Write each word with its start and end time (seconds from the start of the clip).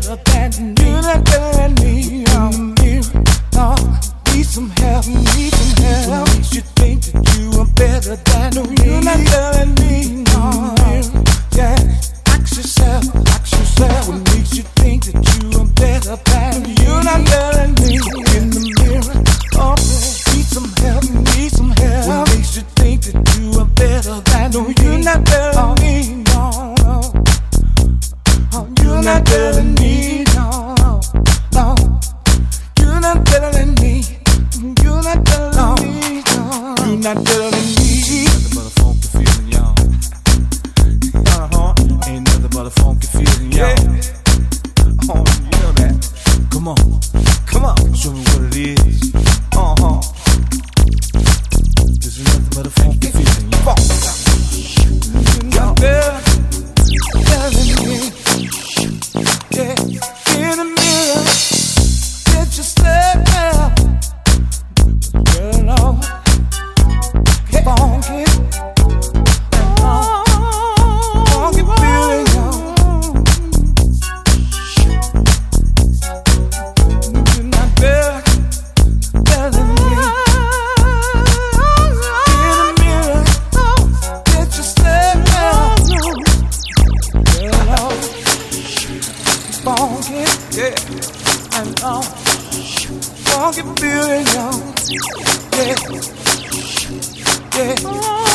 never 0.00 0.14
abandon 0.14 0.74
me. 0.74 0.86
You 0.86 1.02
never 1.02 1.39
y'all. 91.90 92.02
Funky 92.02 93.62
feeling. 93.80 94.26
Yeah. 95.56 95.76
Yeah. 97.56 98.29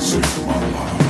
sick 0.00 0.24
save 0.24 0.46
my 0.46 0.68
life. 0.70 1.03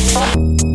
Thank 0.00 0.62
you. 0.62 0.67